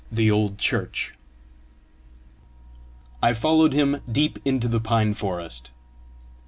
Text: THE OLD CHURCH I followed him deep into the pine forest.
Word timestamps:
THE 0.11 0.31
OLD 0.31 0.57
CHURCH 0.57 1.13
I 3.21 3.33
followed 3.33 3.73
him 3.73 4.01
deep 4.11 4.39
into 4.43 4.67
the 4.67 4.79
pine 4.81 5.13
forest. 5.13 5.69